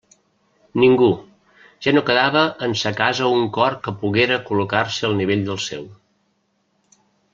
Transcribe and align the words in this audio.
Ningú; 0.83 1.09
ja 1.87 1.93
no 1.97 2.03
quedava 2.07 2.41
en 2.69 2.73
sa 2.83 2.93
casa 3.01 3.29
un 3.41 3.45
cor 3.59 3.77
que 3.89 3.93
poguera 4.05 4.41
col·locar-se 4.49 5.07
al 5.11 5.15
nivell 5.21 5.45
del 5.51 5.61
seu. 5.67 5.87